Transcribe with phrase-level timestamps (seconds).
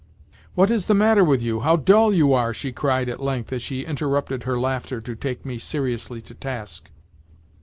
[0.55, 1.59] "What is the matter with you?
[1.59, 5.45] How dull you are!" she cried at length as she interrupted her laughter to take
[5.45, 6.89] me seriously to task.